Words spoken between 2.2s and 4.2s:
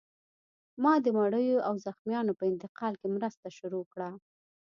په انتقال کې مرسته شروع کړه